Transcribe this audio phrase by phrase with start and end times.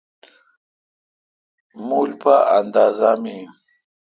[1.87, 3.49] مُل پا اندازا می این۔